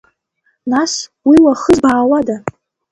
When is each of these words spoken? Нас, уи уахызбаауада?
Нас, 0.71 0.93
уи 1.27 1.37
уахызбаауада? 1.43 2.35